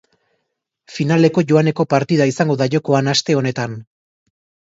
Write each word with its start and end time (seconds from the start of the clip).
Finaleko 0.93 1.43
joaneko 1.51 1.85
partida 1.95 2.27
izango 2.31 2.55
da 2.63 2.67
jokoan 2.77 3.13
aste 3.13 3.37
honetan. 3.41 3.77